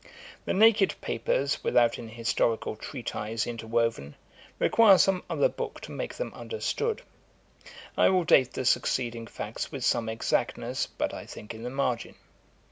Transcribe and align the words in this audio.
The 0.45 0.53
naked 0.55 0.95
papers, 0.99 1.63
without 1.63 1.99
an 1.99 2.09
historical 2.09 2.75
treatise 2.75 3.45
interwoven, 3.45 4.15
require 4.57 4.97
some 4.97 5.21
other 5.29 5.47
book 5.47 5.79
to 5.81 5.91
make 5.91 6.15
them 6.15 6.33
understood. 6.33 7.03
I 7.95 8.09
will 8.09 8.23
date 8.23 8.53
the 8.53 8.65
succeeding 8.65 9.27
facts 9.27 9.71
with 9.71 9.85
some 9.85 10.09
exactness, 10.09 10.87
but 10.87 11.13
I 11.13 11.27
think 11.27 11.53
in 11.53 11.61
the 11.61 11.69
margin. 11.69 12.15